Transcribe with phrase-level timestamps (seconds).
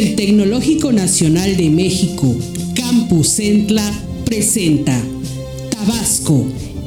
[0.00, 2.34] El Tecnológico Nacional de México,
[2.74, 3.84] Campus Centla,
[4.24, 4.98] presenta
[5.70, 6.46] Tabasco,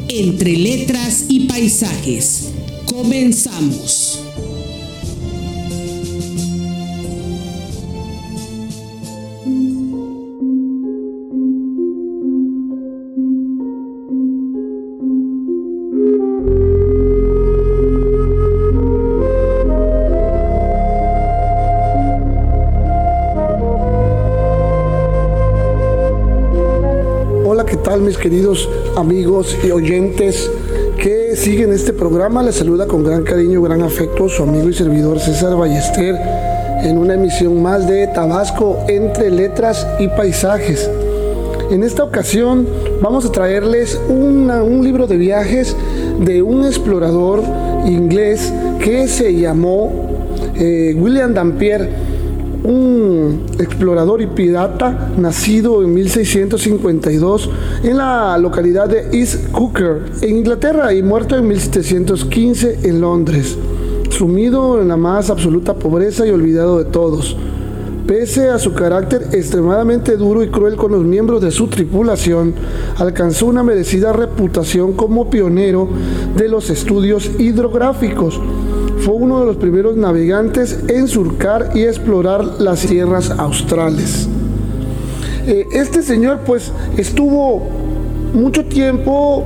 [0.09, 2.45] entre letras y paisajes.
[2.87, 4.12] Comenzamos.
[28.03, 30.49] Mis queridos amigos y oyentes
[30.97, 32.43] que siguen este programa?
[32.43, 36.15] Les saluda con gran cariño, gran afecto su amigo y servidor César Ballester
[36.83, 40.89] en una emisión más de Tabasco entre letras y paisajes.
[41.71, 42.67] En esta ocasión
[43.01, 45.75] vamos a traerles un libro de viajes
[46.19, 47.41] de un explorador
[47.85, 49.91] inglés que se llamó
[50.55, 52.12] eh, William Dampier
[52.63, 57.49] un explorador y pirata nacido en 1652
[57.83, 63.57] en la localidad de East Hooker, en Inglaterra, y muerto en 1715 en Londres,
[64.09, 67.35] sumido en la más absoluta pobreza y olvidado de todos.
[68.07, 72.53] Pese a su carácter extremadamente duro y cruel con los miembros de su tripulación,
[72.97, 75.87] alcanzó una merecida reputación como pionero
[76.35, 78.39] de los estudios hidrográficos
[79.03, 84.29] fue uno de los primeros navegantes en surcar y explorar las tierras australes.
[85.45, 87.67] Eh, este señor pues estuvo
[88.33, 89.43] mucho tiempo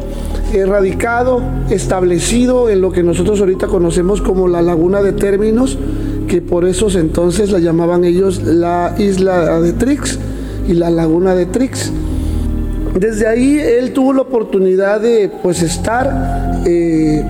[0.53, 1.41] erradicado,
[1.71, 5.79] establecido en lo que nosotros ahorita conocemos como la laguna de términos,
[6.27, 10.19] que por esos entonces la llamaban ellos la isla de Trix
[10.67, 11.91] y la laguna de Trix.
[12.99, 17.25] Desde ahí él tuvo la oportunidad de pues estar eh,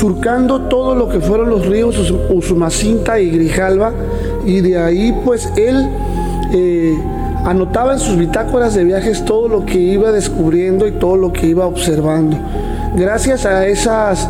[0.00, 3.92] surcando todo lo que fueron los ríos Usumacinta y Grijalva
[4.46, 5.90] y de ahí pues él
[6.54, 6.98] eh,
[7.44, 11.48] anotaba en sus bitácoras de viajes todo lo que iba descubriendo y todo lo que
[11.48, 12.38] iba observando.
[12.96, 14.26] Gracias a esas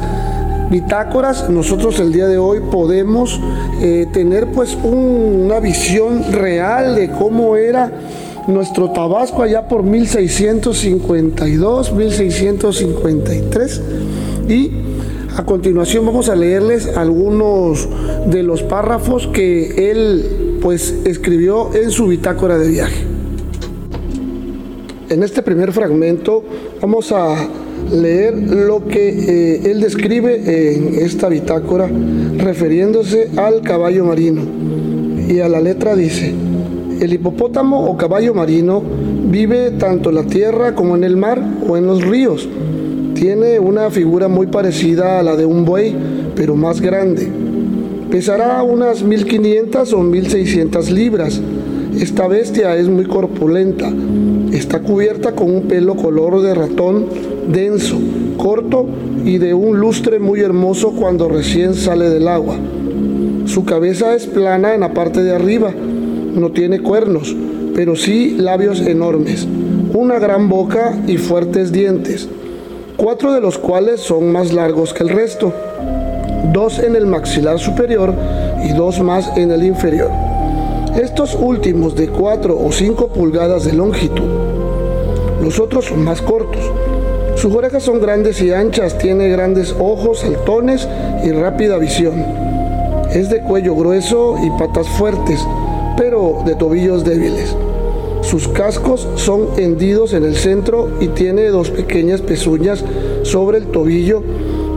[0.70, 3.38] bitácoras nosotros el día de hoy podemos
[3.80, 7.92] eh, tener pues una visión real de cómo era
[8.48, 13.82] nuestro Tabasco allá por 1652, 1653
[14.48, 14.79] y
[15.40, 17.88] a continuación vamos a leerles algunos
[18.26, 23.06] de los párrafos que él pues escribió en su bitácora de viaje.
[25.08, 26.44] En este primer fragmento
[26.82, 27.48] vamos a
[27.90, 31.88] leer lo que eh, él describe en esta bitácora
[32.36, 34.42] refiriéndose al caballo marino.
[35.26, 36.34] Y a la letra dice,
[37.00, 38.82] el hipopótamo o caballo marino
[39.30, 42.46] vive tanto en la tierra como en el mar o en los ríos
[43.14, 45.94] tiene una figura muy parecida a la de un buey,
[46.34, 47.28] pero más grande.
[48.10, 51.40] Pesará unas 1500 o 1600 libras.
[51.98, 53.92] Esta bestia es muy corpulenta.
[54.52, 57.06] Está cubierta con un pelo color de ratón
[57.52, 57.98] denso,
[58.36, 58.86] corto
[59.24, 62.56] y de un lustre muy hermoso cuando recién sale del agua.
[63.46, 65.72] Su cabeza es plana en la parte de arriba.
[66.34, 67.34] No tiene cuernos,
[67.74, 69.46] pero sí labios enormes,
[69.92, 72.28] una gran boca y fuertes dientes
[73.00, 75.54] cuatro de los cuales son más largos que el resto,
[76.52, 78.12] dos en el maxilar superior
[78.62, 80.10] y dos más en el inferior.
[80.94, 84.28] Estos últimos de 4 o 5 pulgadas de longitud.
[85.42, 86.60] Los otros son más cortos.
[87.36, 90.86] Sus orejas son grandes y anchas, tiene grandes ojos, saltones
[91.24, 92.22] y rápida visión.
[93.14, 95.40] Es de cuello grueso y patas fuertes,
[95.96, 97.56] pero de tobillos débiles.
[98.30, 102.84] Sus cascos son hendidos en el centro y tiene dos pequeñas pezuñas
[103.24, 104.22] sobre el tobillo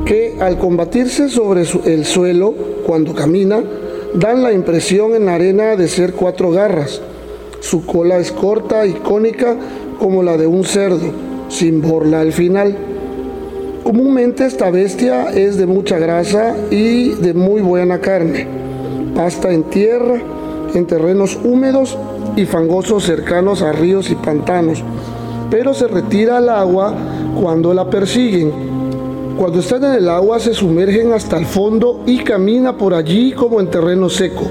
[0.05, 2.55] que al combatirse sobre el suelo
[2.87, 3.61] cuando camina
[4.15, 6.99] dan la impresión en la arena de ser cuatro garras.
[7.59, 9.55] Su cola es corta y cónica
[9.99, 11.11] como la de un cerdo,
[11.47, 12.75] sin borla al final.
[13.83, 18.47] Comúnmente esta bestia es de mucha grasa y de muy buena carne.
[19.15, 20.19] Pasta en tierra,
[20.73, 21.99] en terrenos húmedos
[22.35, 24.83] y fangosos cercanos a ríos y pantanos,
[25.49, 26.93] pero se retira al agua
[27.39, 28.51] cuando la persiguen.
[29.37, 33.59] Cuando están en el agua se sumergen hasta el fondo y camina por allí como
[33.59, 34.43] en terreno seco.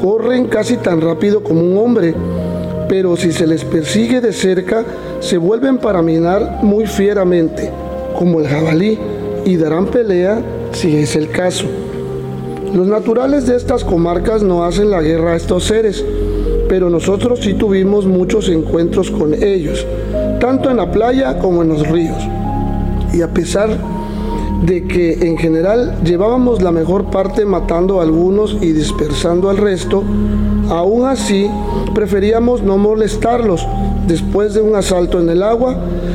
[0.00, 2.14] Corren casi tan rápido como un hombre,
[2.88, 4.84] pero si se les persigue de cerca,
[5.20, 7.70] se vuelven para minar muy fieramente,
[8.18, 8.98] como el jabalí,
[9.44, 10.40] y darán pelea
[10.72, 11.66] si es el caso.
[12.74, 16.04] Los naturales de estas comarcas no hacen la guerra a estos seres,
[16.70, 19.84] pero nosotros sí tuvimos muchos encuentros con ellos,
[20.38, 22.16] tanto en la playa como en los ríos.
[23.12, 23.70] Y a pesar
[24.64, 30.04] de que en general llevábamos la mejor parte matando a algunos y dispersando al resto,
[30.68, 31.50] aún así
[31.92, 33.66] preferíamos no molestarlos
[34.06, 35.74] después de un asalto en el agua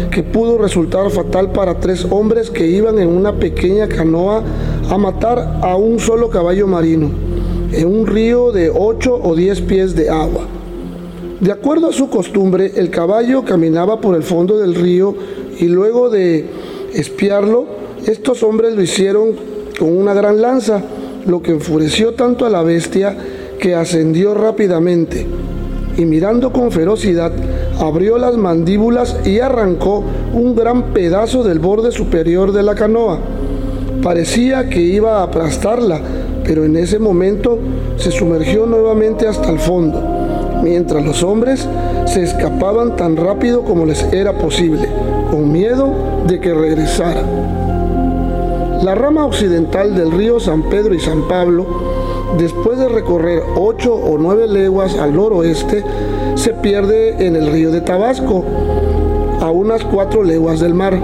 [0.09, 4.41] que pudo resultar fatal para tres hombres que iban en una pequeña canoa
[4.89, 7.25] a matar a un solo caballo marino
[7.71, 10.45] en un río de 8 o 10 pies de agua.
[11.39, 15.15] De acuerdo a su costumbre, el caballo caminaba por el fondo del río
[15.59, 16.45] y luego de
[16.94, 17.65] espiarlo,
[18.06, 19.33] estos hombres lo hicieron
[19.77, 20.81] con una gran lanza,
[21.25, 23.17] lo que enfureció tanto a la bestia
[23.59, 25.25] que ascendió rápidamente
[25.97, 27.31] y mirando con ferocidad
[27.79, 30.03] abrió las mandíbulas y arrancó
[30.33, 33.19] un gran pedazo del borde superior de la canoa.
[34.01, 36.00] Parecía que iba a aplastarla,
[36.45, 37.59] pero en ese momento
[37.97, 40.01] se sumergió nuevamente hasta el fondo,
[40.63, 41.68] mientras los hombres
[42.06, 44.88] se escapaban tan rápido como les era posible,
[45.31, 45.89] con miedo
[46.27, 47.21] de que regresara.
[48.83, 51.65] La rama occidental del río San Pedro y San Pablo,
[52.38, 55.83] después de recorrer ocho o nueve leguas al noroeste,
[56.36, 58.44] se pierde en el río de Tabasco,
[59.41, 60.98] a unas cuatro leguas del mar.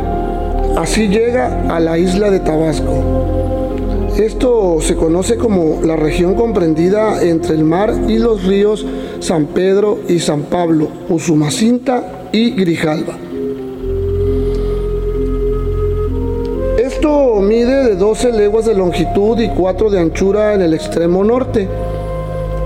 [0.78, 3.50] Así llega a la isla de Tabasco.
[4.18, 8.86] Esto se conoce como la región comprendida entre el mar y los ríos
[9.19, 13.18] San Pedro y San Pablo, Usumacinta y Grijalba.
[16.78, 21.68] Esto mide de 12 leguas de longitud y 4 de anchura en el extremo norte,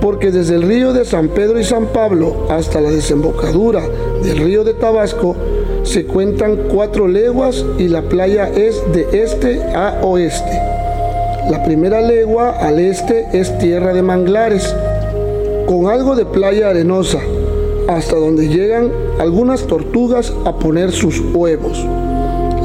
[0.01, 3.81] porque desde el río de San Pedro y San Pablo hasta la desembocadura
[4.23, 5.35] del río de Tabasco
[5.83, 10.74] se cuentan 4 leguas y la playa es de este a oeste.
[11.49, 14.75] La primera legua al este es tierra de manglares,
[15.67, 17.19] con algo de playa arenosa,
[17.87, 18.89] hasta donde llegan
[19.19, 21.85] algunas tortugas a poner sus huevos.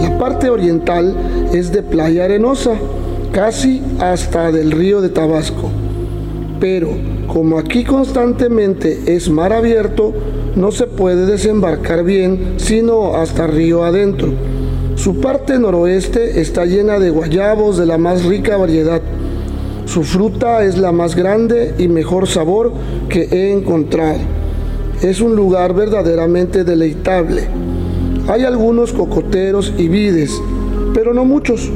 [0.01, 1.15] La parte oriental
[1.53, 2.73] es de playa arenosa,
[3.33, 5.69] casi hasta del río de Tabasco.
[6.59, 6.89] Pero
[7.27, 10.15] como aquí constantemente es mar abierto,
[10.57, 14.33] no se puede desembarcar bien sino hasta río adentro.
[15.03, 19.01] Su parte noroeste está llena de guayabos de la más rica variedad.
[19.87, 22.73] Su fruta es la más grande y mejor sabor
[23.09, 24.19] que he encontrado.
[25.03, 27.49] Es un lugar verdaderamente deleitable
[28.31, 30.41] hay algunos cocoteros y vides,
[30.95, 31.69] pero no muchos.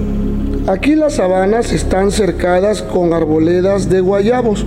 [0.69, 4.65] Aquí las sabanas están cercadas con arboledas de guayabos.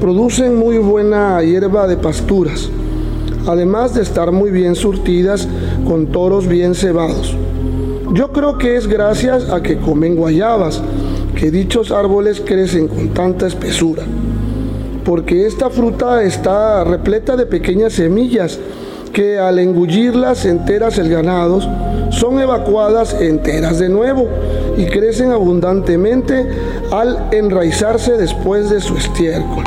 [0.00, 2.68] Producen muy buena hierba de pasturas,
[3.46, 5.46] además de estar muy bien surtidas
[5.86, 7.36] con toros bien cebados.
[8.12, 10.82] Yo creo que es gracias a que comen guayabas
[11.36, 14.02] que dichos árboles crecen con tanta espesura,
[15.04, 18.58] porque esta fruta está repleta de pequeñas semillas
[19.12, 21.60] que al engullirlas enteras el ganado,
[22.10, 24.26] son evacuadas enteras de nuevo
[24.76, 26.48] y crecen abundantemente
[26.90, 29.62] al enraizarse después de su estiércol.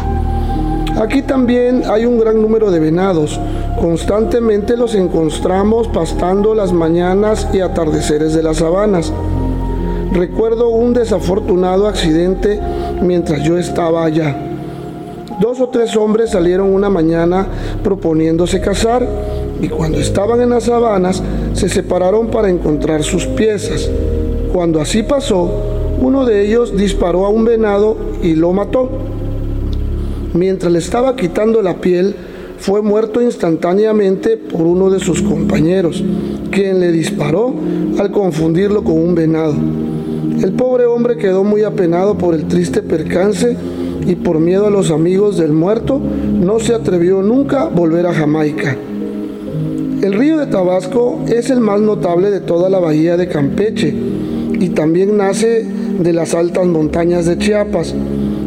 [1.02, 3.40] Aquí también hay un gran número de venados.
[3.80, 9.12] Constantemente los encontramos pastando las mañanas y atardeceres de las sabanas.
[10.14, 12.60] Recuerdo un desafortunado accidente
[13.02, 14.36] mientras yo estaba allá.
[15.42, 17.48] Dos o tres hombres salieron una mañana
[17.84, 19.06] proponiéndose cazar
[19.60, 21.24] y cuando estaban en las sabanas
[21.54, 23.90] se separaron para encontrar sus piezas.
[24.54, 25.50] Cuando así pasó,
[26.00, 28.90] uno de ellos disparó a un venado y lo mató.
[30.34, 32.16] Mientras le estaba quitando la piel,
[32.64, 36.02] fue muerto instantáneamente por uno de sus compañeros,
[36.50, 37.54] quien le disparó
[38.00, 39.54] al confundirlo con un venado.
[40.42, 43.58] El pobre hombre quedó muy apenado por el triste percance
[44.08, 48.14] y por miedo a los amigos del muerto, no se atrevió nunca a volver a
[48.14, 48.78] Jamaica.
[50.02, 53.94] El río de Tabasco es el más notable de toda la bahía de Campeche
[54.58, 55.66] y también nace
[56.00, 57.94] de las altas montañas de Chiapas,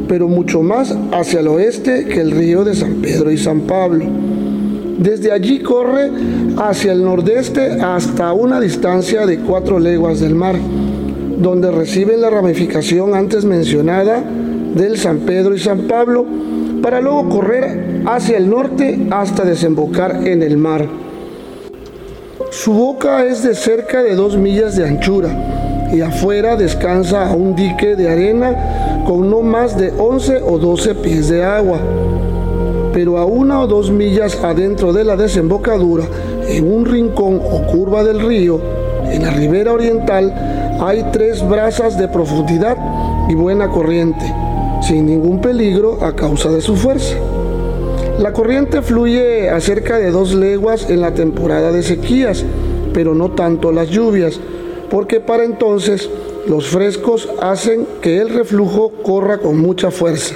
[0.09, 4.05] pero mucho más hacia el oeste que el río de San Pedro y San Pablo.
[4.99, 6.11] Desde allí corre
[6.57, 10.57] hacia el nordeste hasta una distancia de cuatro leguas del mar,
[11.39, 14.23] donde recibe la ramificación antes mencionada
[14.75, 16.25] del San Pedro y San Pablo,
[16.83, 20.87] para luego correr hacia el norte hasta desembocar en el mar.
[22.51, 27.55] Su boca es de cerca de dos millas de anchura y afuera descansa a un
[27.55, 31.79] dique de arena con no más de 11 o 12 pies de agua.
[32.93, 36.05] Pero a una o dos millas adentro de la desembocadura,
[36.49, 38.59] en un rincón o curva del río,
[39.11, 40.33] en la ribera oriental,
[40.81, 42.77] hay tres brazas de profundidad
[43.29, 44.25] y buena corriente,
[44.83, 47.17] sin ningún peligro a causa de su fuerza.
[48.19, 52.45] La corriente fluye a cerca de dos leguas en la temporada de sequías,
[52.95, 54.41] pero no tanto las lluvias,
[54.91, 56.09] porque para entonces
[56.47, 60.35] los frescos hacen que el reflujo corra con mucha fuerza.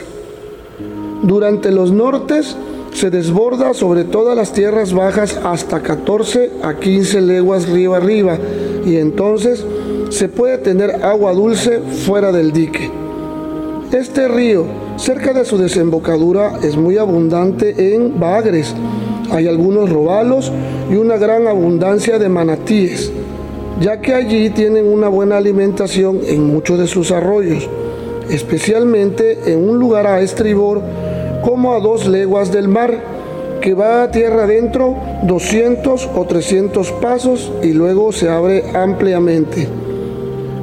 [1.22, 2.56] Durante los nortes
[2.92, 8.38] se desborda sobre todas las tierras bajas hasta 14 a 15 leguas río arriba
[8.84, 9.64] y entonces
[10.10, 12.90] se puede tener agua dulce fuera del dique.
[13.92, 14.64] Este río,
[14.96, 18.74] cerca de su desembocadura, es muy abundante en bagres.
[19.30, 20.50] Hay algunos robalos
[20.90, 23.12] y una gran abundancia de manatíes,
[23.78, 27.68] ya que allí tienen una buena alimentación en muchos de sus arroyos,
[28.28, 30.82] especialmente en un lugar a estribor
[31.42, 33.20] como a dos leguas del mar,
[33.60, 39.68] que va a tierra adentro 200 o 300 pasos y luego se abre ampliamente.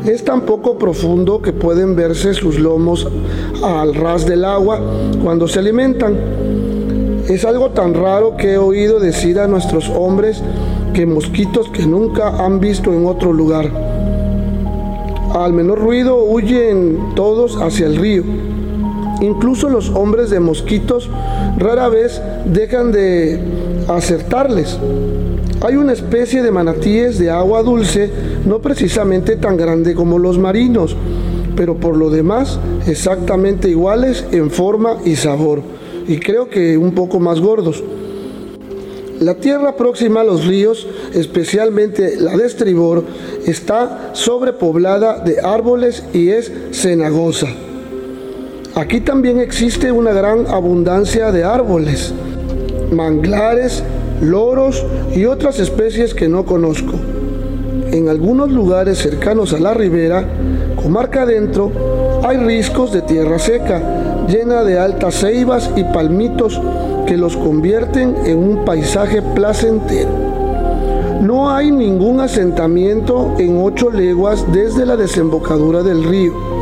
[0.06, 3.08] Es tan poco profundo que pueden verse sus lomos
[3.62, 4.80] al ras del agua
[5.22, 6.16] cuando se alimentan.
[7.28, 10.42] Es algo tan raro que he oído decir a nuestros hombres
[10.98, 13.70] que mosquitos que nunca han visto en otro lugar.
[15.32, 18.24] Al menor ruido huyen todos hacia el río.
[19.22, 21.08] Incluso los hombres de mosquitos
[21.60, 23.40] rara vez dejan de
[23.88, 24.80] acertarles.
[25.62, 28.10] Hay una especie de manatíes de agua dulce,
[28.48, 30.96] no precisamente tan grande como los marinos,
[31.56, 35.62] pero por lo demás exactamente iguales en forma y sabor,
[36.08, 37.84] y creo que un poco más gordos.
[39.20, 43.04] La tierra próxima a los ríos, especialmente la de estribor,
[43.48, 47.48] está sobrepoblada de árboles y es cenagosa.
[48.76, 52.14] Aquí también existe una gran abundancia de árboles,
[52.92, 53.84] manglares,
[54.22, 56.94] loros y otras especies que no conozco.
[57.92, 60.28] En algunos lugares cercanos a la ribera,
[60.76, 61.72] comarca adentro,
[62.24, 63.82] hay riscos de tierra seca,
[64.28, 66.62] llena de altas ceibas y palmitos
[67.08, 70.10] que los convierten en un paisaje placentero.
[71.22, 76.58] No hay ningún asentamiento en ocho leguas desde la desembocadura del río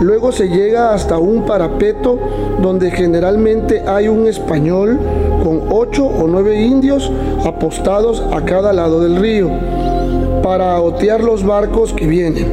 [0.00, 2.18] Luego se llega hasta un parapeto
[2.62, 4.96] donde generalmente hay un español
[5.42, 7.10] con ocho o nueve indios
[7.44, 9.50] apostados a cada lado del río
[10.40, 12.46] para otear los barcos que vienen.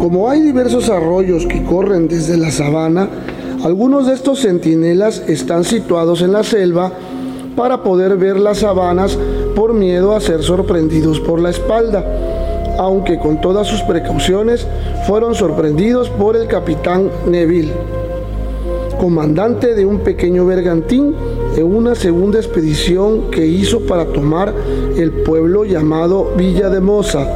[0.00, 3.08] Como hay diversos arroyos que corren desde la sabana,
[3.64, 6.92] algunos de estos centinelas están situados en la selva
[7.56, 9.18] para poder ver las sabanas
[9.54, 12.04] por miedo a ser sorprendidos por la espalda
[12.78, 14.66] aunque con todas sus precauciones
[15.06, 17.72] fueron sorprendidos por el capitán Neville,
[18.98, 21.14] comandante de un pequeño bergantín
[21.56, 24.52] en una segunda expedición que hizo para tomar
[24.96, 27.26] el pueblo llamado Villa de Moza.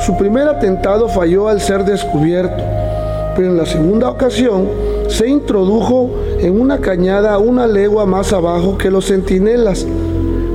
[0.00, 2.62] Su primer atentado falló al ser descubierto,
[3.36, 4.66] pero en la segunda ocasión
[5.12, 9.86] se introdujo en una cañada una legua más abajo que los centinelas,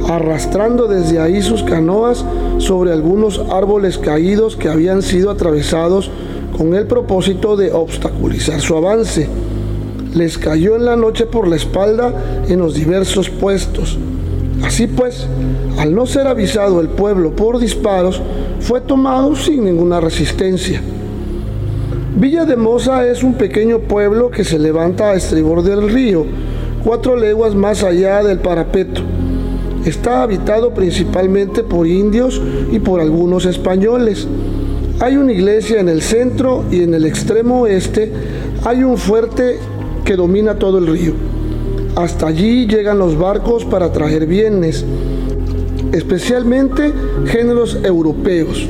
[0.10, 2.26] arrastrando desde ahí sus canoas
[2.58, 6.10] sobre algunos árboles caídos que habían sido atravesados
[6.58, 9.28] con el propósito de obstaculizar su avance.
[10.16, 12.12] Les cayó en la noche por la espalda
[12.48, 14.00] en los diversos puestos.
[14.64, 15.28] Así pues,
[15.78, 18.20] al no ser avisado el pueblo por disparos,
[18.60, 20.82] fue tomado sin ninguna resistencia.
[22.20, 26.26] Villa de Moza es un pequeño pueblo que se levanta a estribor del río,
[26.84, 29.02] cuatro leguas más allá del parapeto.
[29.86, 34.28] Está habitado principalmente por indios y por algunos españoles.
[35.00, 38.12] Hay una iglesia en el centro y en el extremo oeste
[38.66, 39.60] hay un fuerte
[40.04, 41.14] que domina todo el río.
[41.96, 44.84] Hasta allí llegan los barcos para traer bienes,
[45.92, 46.92] especialmente
[47.28, 48.68] géneros europeos,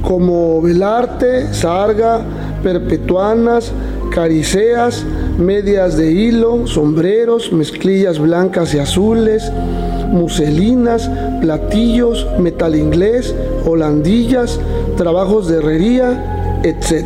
[0.00, 2.24] como velarte, sarga,
[2.66, 3.70] perpetuanas,
[4.10, 5.04] cariceas,
[5.38, 9.52] medias de hilo, sombreros, mezclillas blancas y azules,
[10.10, 11.08] muselinas,
[11.40, 13.32] platillos, metal inglés,
[13.64, 14.58] holandillas,
[14.96, 17.04] trabajos de herrería, etc.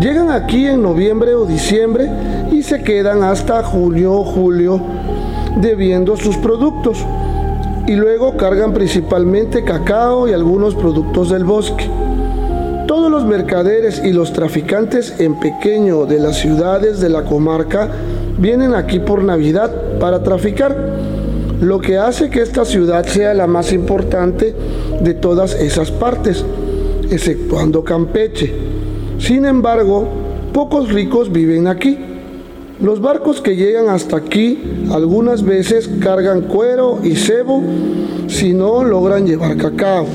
[0.00, 2.10] Llegan aquí en noviembre o diciembre
[2.50, 4.80] y se quedan hasta junio o julio
[5.60, 6.98] debiendo sus productos
[7.86, 11.88] y luego cargan principalmente cacao y algunos productos del bosque.
[12.86, 17.88] Todos los mercaderes y los traficantes en pequeño de las ciudades de la comarca
[18.38, 20.76] vienen aquí por Navidad para traficar
[21.60, 24.54] lo que hace que esta ciudad sea la más importante
[25.00, 26.44] de todas esas partes,
[27.10, 28.52] exceptuando Campeche.
[29.18, 30.06] Sin embargo,
[30.52, 31.98] pocos ricos viven aquí.
[32.80, 37.62] Los barcos que llegan hasta aquí algunas veces cargan cuero y cebo
[38.26, 40.06] si no logran llevar cacao.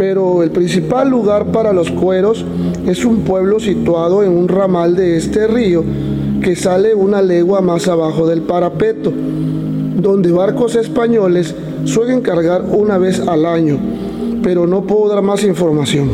[0.00, 2.42] Pero el principal lugar para los cueros
[2.86, 5.84] es un pueblo situado en un ramal de este río
[6.42, 9.12] que sale una legua más abajo del parapeto
[10.00, 11.54] donde barcos españoles
[11.84, 13.78] suelen cargar una vez al año,
[14.42, 16.08] pero no puedo dar más información.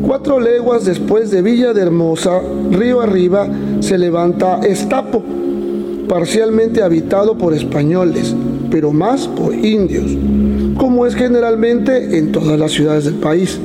[0.00, 2.40] Cuatro leguas después de Villa de Hermosa,
[2.70, 3.46] río arriba,
[3.80, 5.22] se levanta Estapo,
[6.08, 8.34] parcialmente habitado por españoles,
[8.70, 10.16] pero más por indios,
[10.84, 13.58] como es generalmente en todas las ciudades del país.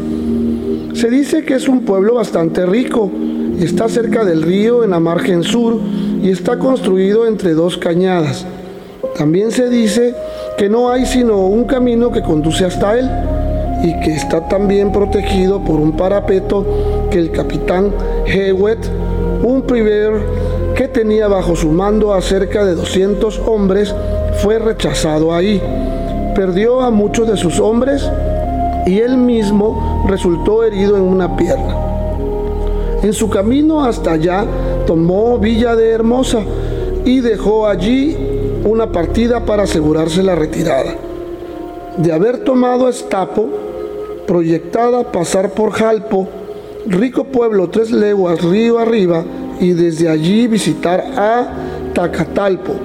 [0.94, 3.12] Se dice que es un pueblo bastante rico,
[3.60, 5.82] está cerca del río en la margen sur
[6.24, 8.46] y está construido entre dos cañadas.
[9.18, 10.16] También se dice
[10.58, 13.10] que no hay sino un camino que conduce hasta él
[13.84, 16.66] y que está también protegido por un parapeto
[17.12, 17.92] que el capitán
[18.28, 18.80] Hewett,
[19.44, 20.22] un primer
[20.74, 23.94] que tenía bajo su mando a cerca de 200 hombres,
[24.42, 25.62] fue rechazado ahí.
[26.40, 28.10] Perdió a muchos de sus hombres
[28.86, 31.76] y él mismo resultó herido en una pierna.
[33.04, 34.46] En su camino hasta allá
[34.88, 36.40] tomó Villa de Hermosa
[37.04, 38.16] y dejó allí
[38.64, 40.96] una partida para asegurarse la retirada.
[41.98, 43.50] De haber tomado Estapo,
[44.26, 46.30] proyectada pasar por Jalpo,
[46.88, 49.26] rico pueblo tres leguas río arriba,
[49.60, 51.50] y desde allí visitar a
[51.94, 52.76] Tacatalpo,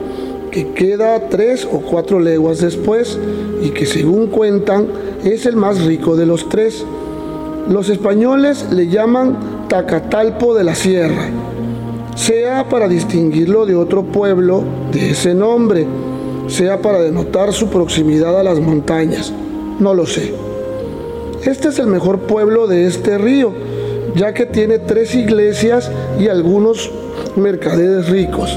[0.55, 3.19] que queda tres o cuatro leguas después
[3.61, 4.87] y que según cuentan
[5.25, 6.87] es el más rico de los tres.
[7.69, 11.29] Los españoles le llaman Tacatalpo de la Sierra,
[12.15, 15.89] sea para distinguirlo de otro pueblo de ese nombre,
[16.47, 19.33] sea para denotar su proximidad a las montañas,
[19.81, 20.35] no lo sé.
[21.43, 23.53] Este es el mejor pueblo de este río,
[24.15, 26.93] ya que tiene tres iglesias y algunos
[27.35, 28.57] mercaderes ricos.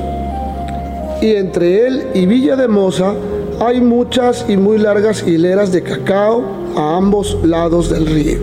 [1.22, 3.14] Y entre él y Villa de Moza
[3.60, 6.44] hay muchas y muy largas hileras de cacao
[6.76, 8.38] a ambos lados del río.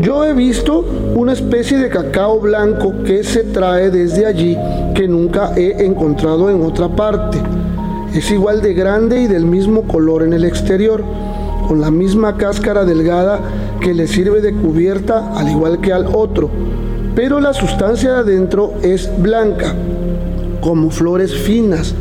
[0.00, 4.56] Yo he visto una especie de cacao blanco que se trae desde allí
[4.94, 7.38] que nunca he encontrado en otra parte.
[8.14, 11.02] Es igual de grande y del mismo color en el exterior,
[11.68, 13.40] con la misma cáscara delgada
[13.80, 16.48] que le sirve de cubierta al igual que al otro,
[17.14, 19.74] pero la sustancia de adentro es blanca,
[20.60, 21.94] como flores finas.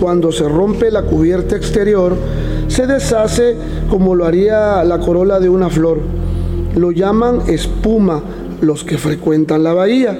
[0.00, 2.16] Cuando se rompe la cubierta exterior,
[2.68, 3.56] se deshace
[3.90, 5.98] como lo haría la corola de una flor
[6.78, 8.22] lo llaman espuma
[8.60, 10.18] los que frecuentan la bahía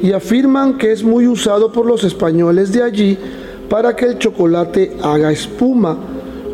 [0.00, 3.18] y afirman que es muy usado por los españoles de allí
[3.68, 5.98] para que el chocolate haga espuma,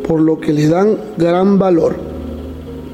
[0.06, 2.11] por lo que le dan gran valor.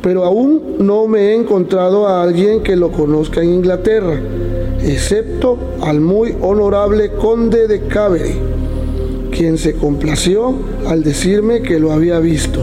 [0.02, 4.20] Pero aún no me he encontrado a alguien que lo conozca en Inglaterra,
[4.82, 8.34] excepto al muy honorable conde de Cavery,
[9.32, 10.54] quien se complació
[10.86, 12.60] al decirme que lo había visto.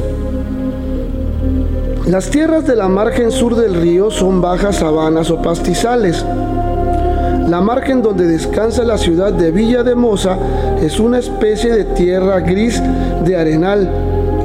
[2.08, 6.24] Las tierras de la margen sur del río son bajas sabanas o pastizales.
[7.50, 10.38] La margen donde descansa la ciudad de Villa de Moza
[10.82, 12.80] es una especie de tierra gris
[13.26, 13.90] de arenal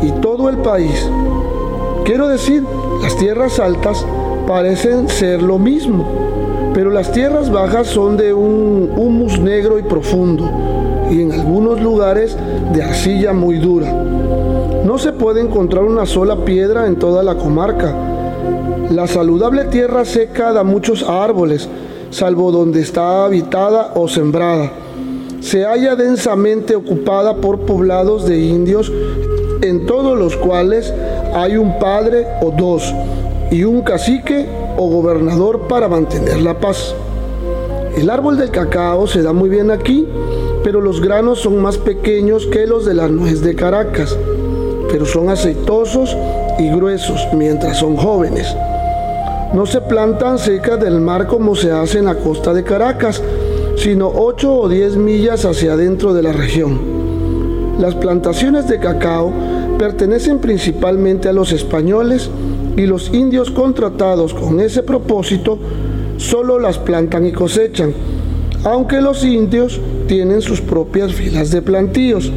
[0.02, 1.06] y todo el país.
[2.04, 2.64] Quiero decir,
[3.02, 4.04] las tierras altas
[4.46, 6.06] parecen ser lo mismo,
[6.74, 10.50] pero las tierras bajas son de un humus negro y profundo
[11.10, 12.36] y en algunos lugares
[12.72, 13.92] de arcilla muy dura.
[14.84, 17.94] No se puede encontrar una sola piedra en toda la comarca.
[18.90, 21.68] La saludable tierra seca da muchos árboles,
[22.10, 24.70] salvo donde está habitada o sembrada.
[25.40, 28.92] Se halla densamente ocupada por poblados de indios,
[29.62, 30.92] en todos los cuales
[31.34, 32.94] hay un padre o dos,
[33.50, 36.94] y un cacique o gobernador para mantener la paz.
[37.96, 40.06] El árbol del cacao se da muy bien aquí,
[40.62, 44.16] pero los granos son más pequeños que los de la nuez de Caracas
[44.90, 46.16] pero son aceitosos
[46.58, 48.54] y gruesos mientras son jóvenes.
[49.54, 53.22] No se plantan cerca del mar como se hace en la costa de Caracas,
[53.76, 56.78] sino 8 o 10 millas hacia adentro de la región.
[57.78, 59.32] Las plantaciones de cacao
[59.80, 62.28] pertenecen principalmente a los españoles
[62.76, 65.58] y los indios contratados con ese propósito
[66.18, 67.94] solo las plantan y cosechan,
[68.64, 72.30] aunque los indios tienen sus propias filas de plantíos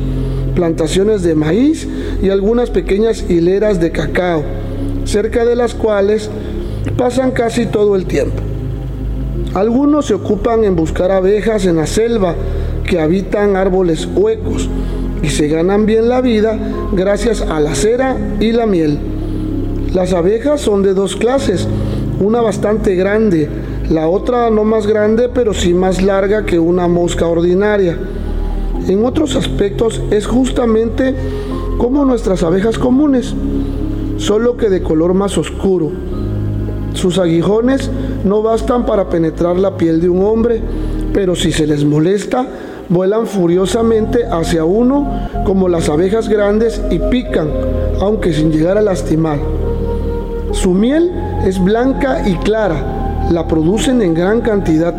[0.56, 1.86] plantaciones de maíz
[2.22, 4.44] y algunas pequeñas hileras de cacao,
[5.04, 6.30] cerca de las cuales
[6.96, 8.42] pasan casi todo el tiempo.
[9.54, 12.36] Algunos se ocupan en buscar abejas en la selva
[12.86, 14.70] que habitan árboles huecos
[15.24, 16.60] y se ganan bien la vida
[16.92, 19.00] gracias a la cera y la miel.
[19.94, 21.68] Las abejas son de dos clases,
[22.20, 23.50] una bastante grande,
[23.90, 27.98] la otra no más grande pero sí más larga que una mosca ordinaria
[28.88, 31.16] en otros aspectos es justamente
[31.78, 33.34] como nuestras abejas comunes,
[34.18, 35.92] solo que de color más oscuro.
[36.94, 37.90] Sus aguijones
[38.26, 40.62] no bastan para penetrar la piel de un hombre,
[41.14, 42.46] pero si se les molesta,
[42.90, 45.08] vuelan furiosamente hacia uno
[45.46, 47.50] como las abejas grandes y pican,
[48.00, 49.40] aunque sin llegar a lastimar.
[50.52, 51.12] Su miel
[51.46, 54.94] es blanca y clara, la producen en gran cantidad.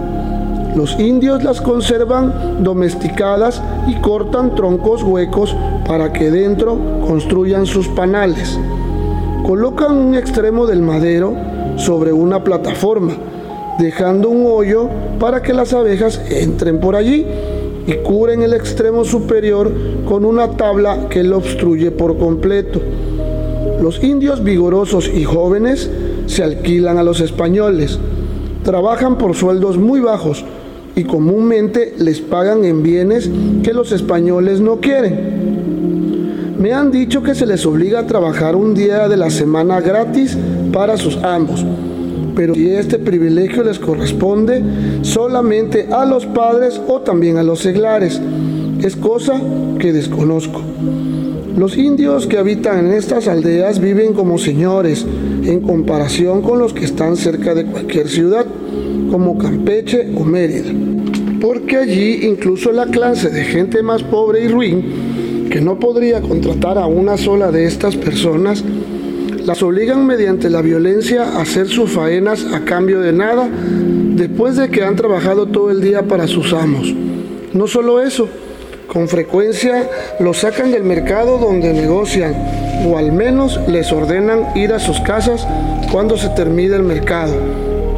[0.75, 5.55] Los indios las conservan domesticadas y cortan troncos huecos
[5.87, 8.59] para que dentro construyan sus panales.
[9.47, 11.35] Colocan un extremo del madero
[11.77, 13.13] sobre una plataforma,
[13.79, 14.89] dejando un hoyo
[15.21, 17.27] para que las abejas entren por allí
[17.87, 19.71] y cubren el extremo superior
[20.07, 22.81] con una tabla que lo obstruye por completo.
[23.81, 25.91] Los indios vigorosos y jóvenes
[26.27, 27.99] se alquilan a los españoles,
[28.63, 30.45] trabajan por sueldos muy bajos
[30.97, 33.29] y comúnmente les pagan en bienes
[33.63, 36.55] que los españoles no quieren.
[36.59, 40.39] Me han dicho que se les obliga a trabajar un día de la semana gratis
[40.73, 41.65] para sus amos
[42.35, 44.63] pero si este privilegio les corresponde
[45.03, 48.21] solamente a los padres o también a los seglares,
[48.83, 49.41] es cosa
[49.79, 50.61] que desconozco.
[51.57, 55.07] Los indios que habitan en estas aldeas viven como señores
[55.45, 58.45] en comparación con los que están cerca de cualquier ciudad,
[59.11, 60.73] como Campeche o Mérida.
[61.41, 66.79] Porque allí incluso la clase de gente más pobre y ruin, que no podría contratar
[66.79, 68.65] a una sola de estas personas,
[69.45, 74.71] las obligan mediante la violencia a hacer sus faenas a cambio de nada después de
[74.71, 76.95] que han trabajado todo el día para sus amos.
[77.53, 78.27] No solo eso,
[78.87, 82.35] con frecuencia los sacan del mercado donde negocian
[82.87, 85.47] o al menos les ordenan ir a sus casas
[85.93, 87.35] cuando se termine el mercado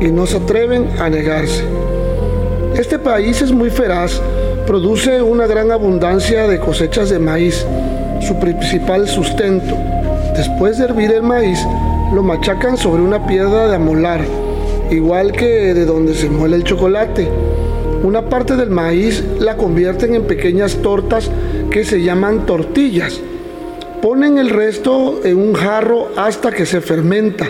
[0.01, 1.63] y no se atreven a negarse.
[2.77, 4.21] Este país es muy feraz,
[4.67, 7.65] produce una gran abundancia de cosechas de maíz,
[8.21, 9.77] su principal sustento
[10.37, 11.59] Después de hervir el maíz,
[12.12, 14.20] lo machacan sobre una piedra de amolar,
[14.90, 17.27] igual que de donde se muele el chocolate.
[18.03, 21.31] Una parte del maíz la convierten en pequeñas tortas
[21.70, 23.18] que se llaman tortillas.
[24.03, 27.46] Ponen el resto en un jarro hasta que se fermenta.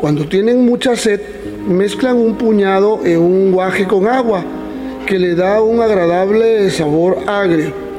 [0.00, 1.20] Cuando tienen mucha sed,
[1.68, 4.42] mezclan un puñado en un guaje con agua,
[5.06, 7.89] que le da un agradable sabor agrio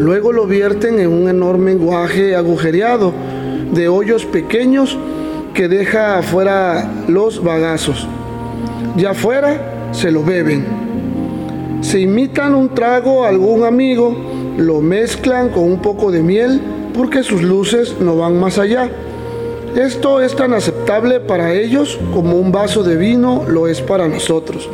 [0.00, 3.12] Luego lo vierten en un enorme guaje agujereado
[3.74, 4.96] de hoyos pequeños
[5.52, 8.08] que deja afuera los bagazos.
[8.96, 10.64] Ya afuera se lo beben.
[11.82, 14.16] Se imitan un trago a algún amigo,
[14.56, 16.62] lo mezclan con un poco de miel
[16.94, 18.88] porque sus luces no van más allá.
[19.76, 24.66] Esto es tan aceptable para ellos como un vaso de vino lo es para nosotros.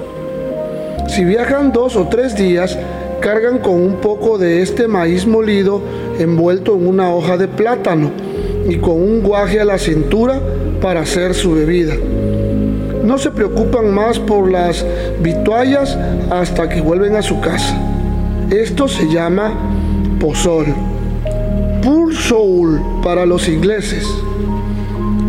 [1.08, 2.78] Si viajan dos o tres días,
[3.26, 5.82] cargan con un poco de este maíz molido
[6.20, 8.12] envuelto en una hoja de plátano
[8.68, 10.40] y con un guaje a la cintura
[10.80, 11.94] para hacer su bebida.
[13.02, 14.86] No se preocupan más por las
[15.20, 15.98] vituallas
[16.30, 17.76] hasta que vuelven a su casa.
[18.48, 19.52] Esto se llama
[20.20, 20.66] pozol.
[21.82, 24.06] Pur soul para los ingleses.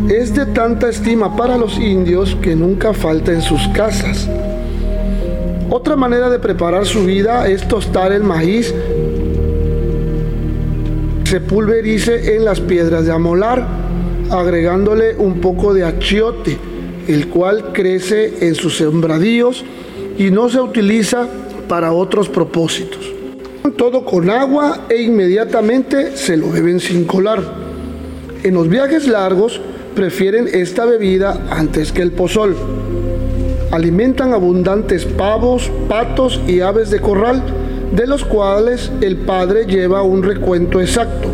[0.07, 4.29] Es de tanta estima para los indios que nunca falta en sus casas.
[5.77, 8.73] Otra manera de preparar su vida es tostar el maíz,
[11.23, 13.63] se pulverice en las piedras de amolar,
[14.31, 16.57] agregándole un poco de achiote,
[17.07, 19.63] el cual crece en sus sembradíos
[20.17, 21.27] y no se utiliza
[21.67, 23.13] para otros propósitos.
[23.77, 27.39] Todo con agua e inmediatamente se lo beben sin colar.
[28.41, 29.61] En los viajes largos
[29.93, 32.55] prefieren esta bebida antes que el pozol
[33.71, 37.41] alimentan abundantes pavos, patos y aves de corral,
[37.91, 41.27] de los cuales el padre lleva un recuento exacto.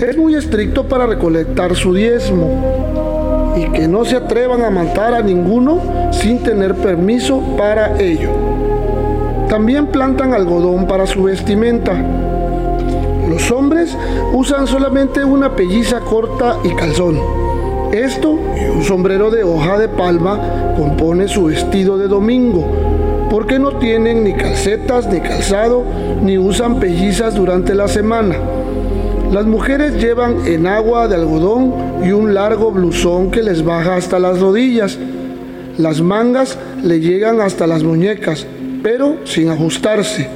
[0.00, 5.22] Es muy estricto para recolectar su diezmo y que no se atrevan a matar a
[5.22, 5.80] ninguno
[6.12, 8.30] sin tener permiso para ello.
[9.48, 11.92] También plantan algodón para su vestimenta.
[13.28, 13.96] Los hombres
[14.32, 17.49] usan solamente una pelliza corta y calzón
[17.92, 22.66] esto y un sombrero de hoja de palma compone su vestido de domingo,
[23.28, 25.84] porque no tienen ni calcetas ni calzado,
[26.22, 28.36] ni usan pellizas durante la semana.
[29.32, 31.74] Las mujeres llevan en agua de algodón
[32.04, 34.98] y un largo blusón que les baja hasta las rodillas.
[35.78, 38.46] Las mangas le llegan hasta las muñecas,
[38.82, 40.28] pero sin ajustarse.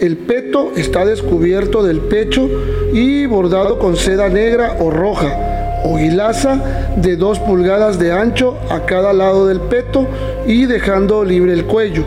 [0.00, 2.48] El peto está descubierto del pecho
[2.92, 5.53] y bordado con seda negra o roja
[5.84, 6.58] o hilaza
[6.96, 10.06] de dos pulgadas de ancho a cada lado del peto
[10.46, 12.04] y dejando libre el cuello.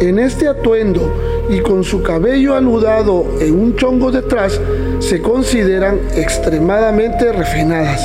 [0.00, 1.10] En este atuendo
[1.48, 4.60] y con su cabello anudado en un chongo detrás,
[4.98, 8.02] se consideran extremadamente refinadas.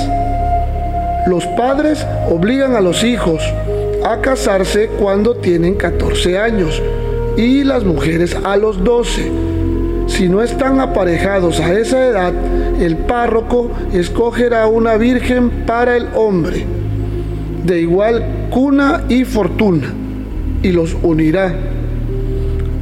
[1.27, 3.43] Los padres obligan a los hijos
[4.03, 6.81] a casarse cuando tienen 14 años
[7.37, 9.51] y las mujeres a los 12
[10.11, 12.33] Si no están aparejados a esa edad,
[12.79, 16.65] el párroco escogerá una virgen para el hombre,
[17.65, 19.87] de igual cuna y fortuna,
[20.61, 21.55] y los unirá.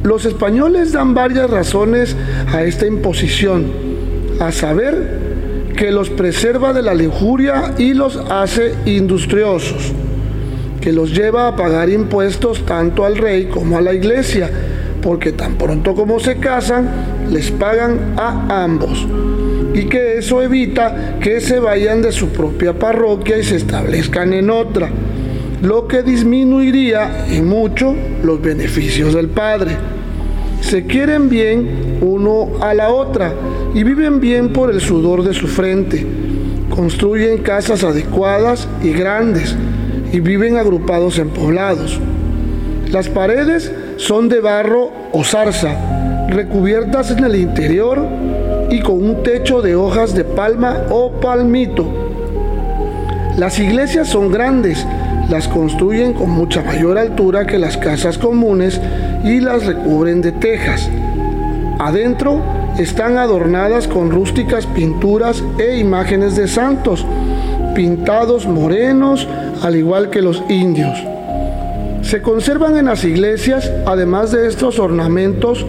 [0.02, 2.16] Los españoles dan varias razones
[2.52, 3.66] a esta imposición,
[4.40, 5.20] a saber,
[5.76, 9.92] que los preserva de la lujuria y los hace industriosos,
[10.80, 14.50] que los lleva a pagar impuestos tanto al rey como a la iglesia,
[15.00, 19.06] porque tan pronto como se casan, les pagan a ambos.
[19.72, 24.50] Y que eso evita que se vayan de su propia parroquia y se establezcan en
[24.50, 24.90] otra,
[25.62, 29.76] lo que disminuiría en mucho los beneficios del Padre.
[30.60, 33.32] Se quieren bien uno a la otra
[33.74, 36.06] y viven bien por el sudor de su frente.
[36.68, 39.56] Construyen casas adecuadas y grandes
[40.12, 42.00] y viven agrupados en poblados.
[42.90, 45.99] Las paredes son de barro o zarza,
[46.30, 48.06] recubiertas en el interior
[48.70, 51.86] y con un techo de hojas de palma o palmito.
[53.36, 54.86] Las iglesias son grandes,
[55.28, 58.80] las construyen con mucha mayor altura que las casas comunes
[59.24, 60.88] y las recubren de tejas.
[61.78, 62.42] Adentro
[62.78, 67.04] están adornadas con rústicas pinturas e imágenes de santos,
[67.74, 69.26] pintados morenos
[69.62, 70.98] al igual que los indios.
[72.02, 75.64] Se conservan en las iglesias, además de estos ornamentos,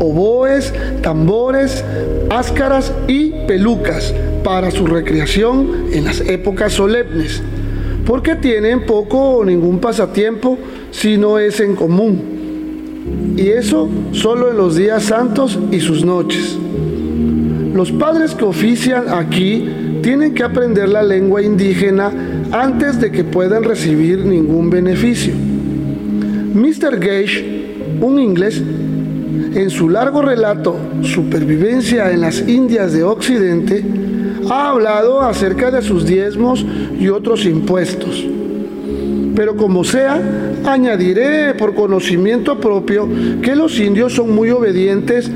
[0.00, 1.84] oboes, tambores,
[2.28, 7.42] áscaras y pelucas para su recreación en las épocas solemnes,
[8.04, 10.58] porque tienen poco o ningún pasatiempo
[10.90, 12.40] si no es en común
[13.36, 16.58] y eso solo en los días santos y sus noches.
[17.74, 19.66] Los padres que ofician aquí
[20.02, 22.12] tienen que aprender la lengua indígena
[22.52, 25.32] antes de que puedan recibir ningún beneficio.
[26.54, 26.98] Mr.
[26.98, 28.62] Gage, un inglés,
[29.54, 33.84] en su largo relato Supervivencia en las Indias de Occidente,
[34.48, 36.64] ha hablado acerca de sus diezmos
[36.98, 38.24] y otros impuestos.
[39.34, 40.20] Pero como sea,
[40.64, 43.08] añadiré por conocimiento propio
[43.42, 45.30] que los indios son muy obedientes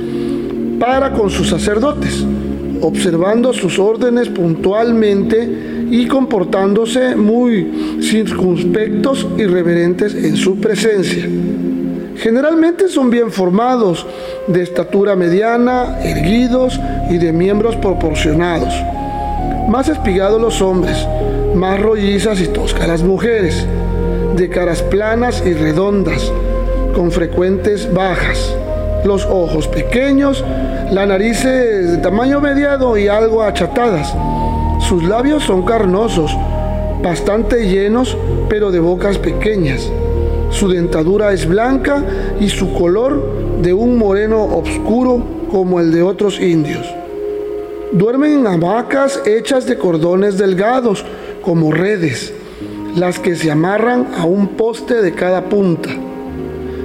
[0.78, 2.24] para con sus sacerdotes,
[2.80, 11.26] observando sus órdenes puntualmente y comportándose muy circunspectos y reverentes en su presencia.
[12.24, 14.06] Generalmente son bien formados,
[14.46, 18.72] de estatura mediana, erguidos y de miembros proporcionados.
[19.68, 21.06] Más espigados los hombres,
[21.54, 23.66] más rollizas y toscas las mujeres
[24.37, 26.32] de caras planas y redondas,
[26.94, 28.56] con frecuentes bajas,
[29.04, 30.42] los ojos pequeños,
[30.92, 34.14] la nariz de tamaño mediado y algo achatadas.
[34.88, 36.34] Sus labios son carnosos,
[37.02, 38.16] bastante llenos,
[38.48, 39.90] pero de bocas pequeñas.
[40.54, 42.02] Su dentadura es blanca
[42.40, 46.86] y su color de un moreno oscuro como el de otros indios.
[47.92, 51.04] Duermen en hamacas hechas de cordones delgados
[51.42, 52.32] como redes
[52.96, 55.90] las que se amarran a un poste de cada punta.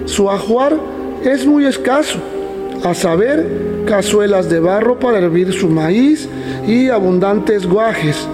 [0.05, 0.75] Su ajuar
[1.23, 2.17] es muy escaso,
[2.84, 6.27] a saber, cazuelas de barro para hervir su maíz
[6.67, 8.27] y abundantes guajes.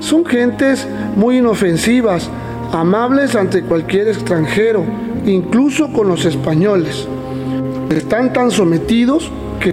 [0.00, 2.28] Son gentes muy inofensivas,
[2.72, 4.84] amables ante cualquier extranjero,
[5.26, 7.06] incluso con los españoles.
[7.90, 9.72] Están tan sometidos que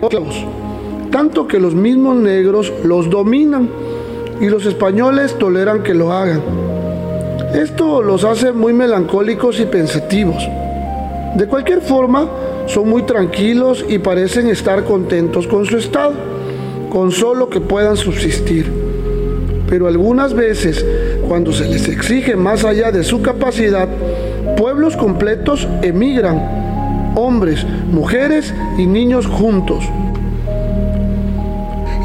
[1.11, 3.69] tanto que los mismos negros los dominan
[4.41, 6.41] y los españoles toleran que lo hagan.
[7.53, 10.47] Esto los hace muy melancólicos y pensativos.
[11.35, 12.27] De cualquier forma,
[12.65, 16.13] son muy tranquilos y parecen estar contentos con su estado,
[16.89, 18.69] con solo que puedan subsistir.
[19.69, 20.85] Pero algunas veces,
[21.27, 23.87] cuando se les exige más allá de su capacidad,
[24.55, 29.83] pueblos completos emigran, hombres, mujeres y niños juntos.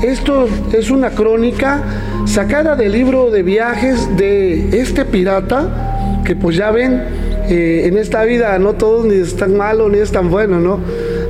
[0.03, 1.83] Esto es una crónica
[2.27, 7.03] sacada del libro de viajes de este pirata, que pues ya ven,
[7.49, 10.81] eh, en esta vida no todos ni es tan malo ni es tan bueno, ¿no?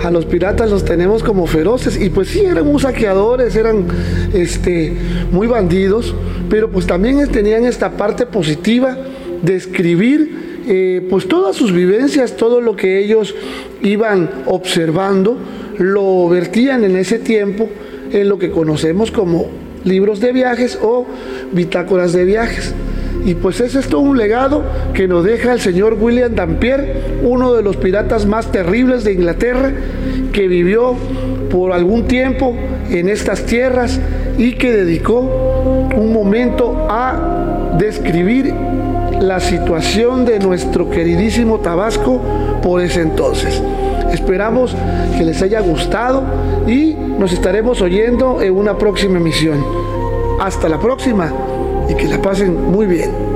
[0.03, 3.87] A los piratas los tenemos como feroces y pues sí eran muy saqueadores, eran
[4.35, 4.93] este,
[5.31, 6.15] muy bandidos,
[6.51, 8.97] pero pues también tenían esta parte positiva
[9.43, 13.35] de escribir eh, pues todas sus vivencias, todo lo que ellos
[13.83, 15.39] iban observando,
[15.79, 17.69] lo vertían en ese tiempo
[18.11, 19.47] en lo que conocemos como
[19.85, 21.07] libros de viajes o
[21.53, 22.75] bitácoras de viajes.
[23.25, 27.63] Y pues es esto un legado que nos deja el señor William Dampier, uno de
[27.63, 29.73] los piratas más terribles de Inglaterra,
[30.33, 30.97] que vivió
[31.51, 32.57] por algún tiempo
[32.91, 34.01] en estas tierras
[34.39, 35.21] y que dedicó
[35.95, 38.53] un momento a describir
[39.21, 42.21] la situación de nuestro queridísimo Tabasco
[42.63, 43.63] por ese entonces.
[44.13, 44.75] Esperamos
[45.17, 46.25] que les haya gustado
[46.67, 49.65] y nos estaremos oyendo en una próxima emisión.
[50.41, 51.33] Hasta la próxima
[51.95, 53.32] que la pasen muy bien.